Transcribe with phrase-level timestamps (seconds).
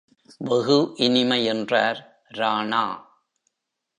[0.39, 0.77] வெகு
[0.97, 1.45] இனிமை!
[1.45, 1.99] என்றார்
[2.33, 2.83] ராணா.